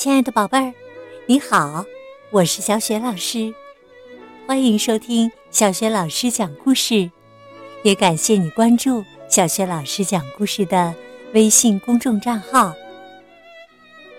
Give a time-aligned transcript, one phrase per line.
[0.00, 0.72] 亲爱的宝贝儿，
[1.26, 1.84] 你好，
[2.30, 3.52] 我是小雪老师，
[4.46, 7.10] 欢迎收听小雪老师讲故事，
[7.82, 10.94] 也感谢你关注小雪老师讲故事的
[11.34, 12.72] 微信公众账号。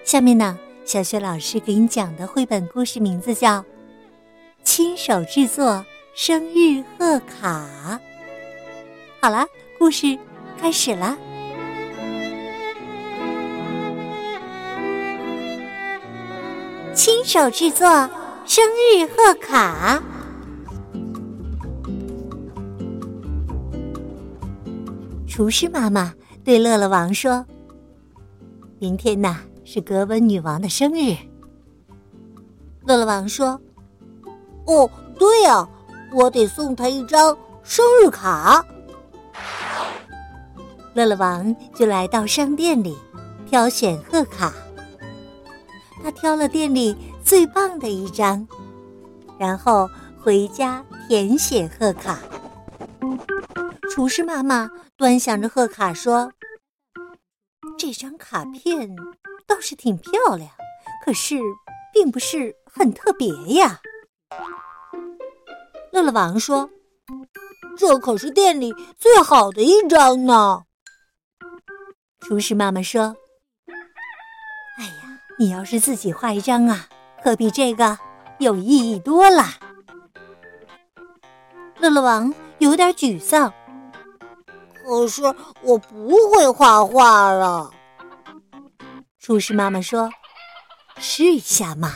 [0.04, 3.58] 下面呢，小雪老师给你讲的绘本故事名字叫
[4.64, 7.68] 《亲手制作生日贺卡》。
[9.20, 9.48] 好了，
[9.80, 10.16] 故事
[10.60, 11.18] 开始了。
[16.94, 17.88] 亲手制作
[18.46, 20.02] 生日贺卡。
[25.28, 27.46] 厨师妈妈对乐乐王说
[28.78, 31.16] ：“明天呐是格温女王的生日。”
[32.86, 33.60] 乐乐王说
[34.68, 35.68] ：“哦，对呀，
[36.14, 38.64] 我得送她一张生日卡。”
[40.94, 42.98] 乐乐王就来到商店里
[43.48, 44.54] 挑选贺卡。
[46.04, 48.48] 他挑了店里最棒的一张，
[49.38, 49.88] 然后
[50.20, 52.20] 回家填写贺卡。
[53.92, 56.32] 厨师妈妈端详着贺卡说
[57.78, 58.96] ：“这张卡片
[59.46, 60.50] 倒是挺漂亮，
[61.06, 61.38] 可是
[61.94, 63.80] 并不是很特别呀。”
[65.92, 66.70] 乐乐王说
[67.78, 70.64] ：“这可是店里最好的一张呢。”
[72.22, 73.16] 厨师妈妈说。
[75.42, 76.86] 你要是自己画一张啊，
[77.24, 77.98] 可比这个
[78.38, 79.46] 有意义多了。
[81.80, 83.52] 乐乐王有点沮丧，
[84.86, 85.24] 可是
[85.64, 87.72] 我不会画画啊。
[89.18, 90.12] 厨师妈妈说
[91.02, 91.92] ：“试一下嘛。”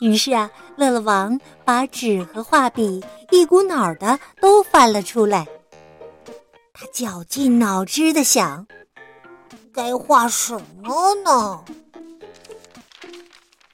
[0.00, 5.46] 于是啊，乐乐王把纸和画笔一股脑的都翻了出来。
[6.72, 8.66] 他绞尽脑汁的想。
[9.72, 11.64] 该画什么呢？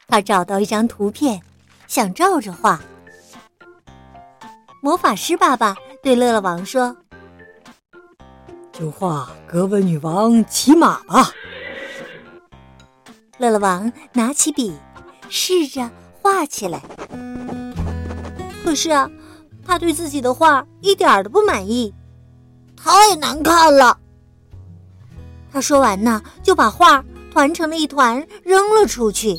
[0.06, 1.42] 他找到一张图片，
[1.88, 2.80] 想照着画。
[4.80, 6.96] 魔法师爸爸对乐乐王说
[8.72, 11.32] ：“就画格温女王骑马吧。”
[13.38, 14.78] 乐乐王拿起笔，
[15.28, 15.90] 试着
[16.22, 16.80] 画起来。
[18.64, 19.10] 可是啊，
[19.66, 21.92] 他对自己的画一点都不满意，
[22.76, 23.98] 太难看了。
[25.58, 29.36] 他说完呢，就把画团成了一团，扔了出去。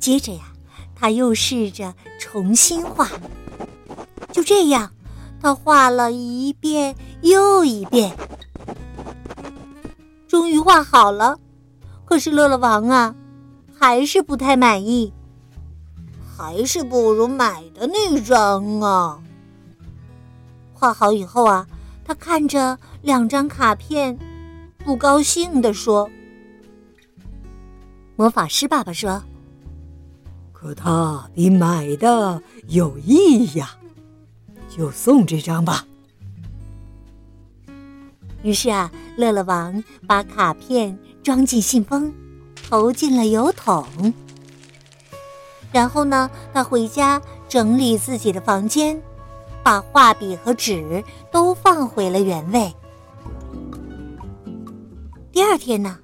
[0.00, 0.40] 接着呀，
[0.92, 3.08] 他又试着重新画。
[4.32, 4.90] 就这样，
[5.40, 8.12] 他画了一遍又一遍，
[10.26, 11.38] 终于画好了。
[12.04, 13.14] 可是乐乐王啊，
[13.78, 15.12] 还是不太满意，
[16.36, 19.16] 还是不如买的那张啊。
[20.74, 21.64] 画好以后啊，
[22.04, 24.18] 他看着两张卡片。
[24.90, 26.10] 不高兴地说
[28.18, 29.22] ：“魔法师爸爸说，
[30.52, 33.70] 可它比买的有意义呀，
[34.68, 35.86] 就送这张吧。”
[38.42, 42.12] 于是啊，乐乐王把卡片装进信封，
[42.68, 43.86] 投进了邮筒。
[45.70, 49.00] 然后呢，他回家整理自己的房间，
[49.62, 52.74] 把画笔和纸都放回了原位。
[55.32, 55.96] 第二天呢，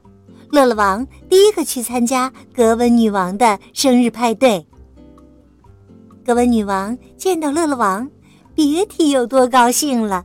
[0.51, 4.65] 乐乐王第一个去参加格温女王的生日派对。
[6.25, 8.09] 格温女王见到乐乐王，
[8.55, 10.25] 别提有多高兴了。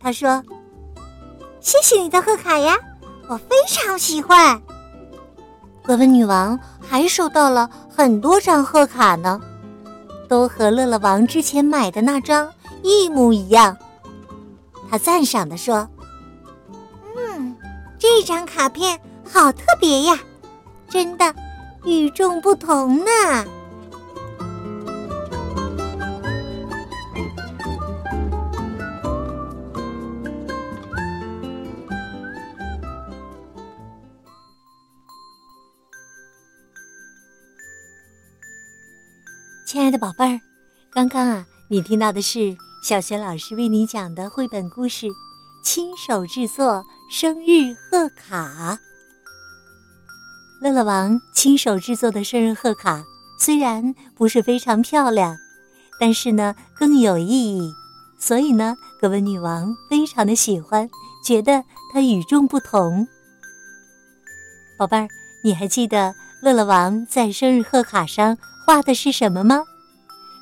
[0.00, 0.42] 她说
[1.60, 2.76] ：“谢谢你的贺卡呀，
[3.28, 4.60] 我非常喜欢。”
[5.82, 9.40] 格温女王还收到了很多张贺卡呢，
[10.28, 12.52] 都和乐乐王之前买的那张
[12.82, 13.76] 一模一样。
[14.90, 15.88] 她赞赏的说。
[18.02, 20.18] 这张卡片好特别呀，
[20.90, 21.32] 真的
[21.84, 23.04] 与众不同呢。
[39.64, 40.40] 亲爱的宝贝儿，
[40.92, 45.06] 刚刚啊，你听到的是小学老师为你讲的绘本故事。
[45.62, 48.78] 亲手制作生日贺卡，
[50.60, 53.04] 乐乐王亲手制作的生日贺卡
[53.38, 55.36] 虽然不是非常漂亮，
[56.00, 57.72] 但是呢更有意义，
[58.18, 60.90] 所以呢格温女王非常的喜欢，
[61.24, 61.62] 觉得
[61.92, 63.06] 它与众不同。
[64.76, 65.06] 宝贝儿，
[65.44, 66.12] 你还记得
[66.42, 68.36] 乐乐王在生日贺卡上
[68.66, 69.62] 画的是什么吗？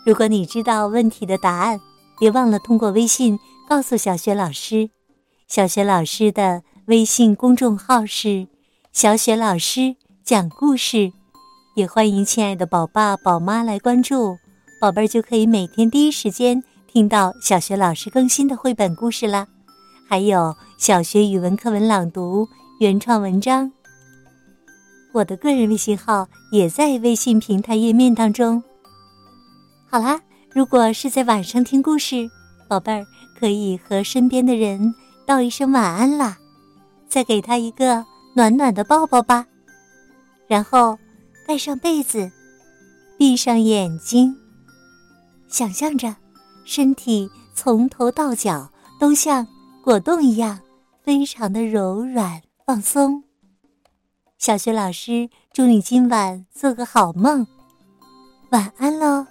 [0.07, 1.79] 如果你知道问题的答案，
[2.19, 3.39] 别忘了通过微信
[3.69, 4.91] 告诉小雪老师。
[5.51, 8.47] 小学老师的微信公众号是
[8.93, 11.13] 小雪老师讲故事，
[11.75, 14.37] 也欢迎亲爱的宝爸宝妈来关注，
[14.81, 19.49] 宝贝儿就可以每天第一时间听到小学老师更新的绘本故事啦。
[20.09, 22.47] 还有小学语文课文朗读、
[22.79, 23.73] 原创文章。
[25.13, 28.63] 我的个人微信号也在微信平台页面当中。
[29.89, 30.21] 好啦，
[30.55, 32.31] 如果是在晚上听故事，
[32.69, 33.05] 宝贝儿
[33.37, 34.95] 可以和身边的人
[35.31, 36.37] 道一声晚安啦，
[37.09, 38.05] 再给他一个
[38.35, 39.47] 暖暖的抱抱吧，
[40.49, 40.99] 然后
[41.47, 42.29] 盖上被子，
[43.17, 44.35] 闭上眼睛，
[45.47, 46.17] 想象着
[46.65, 48.69] 身体从头到脚
[48.99, 49.47] 都像
[49.85, 50.59] 果冻一样，
[51.05, 53.23] 非常的柔软放松。
[54.37, 57.47] 小学老师祝你今晚做个好梦，
[58.51, 59.25] 晚安喽。